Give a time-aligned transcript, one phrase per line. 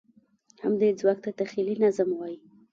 [0.63, 2.37] همدې ځواک ته تخیلي نظم وایي.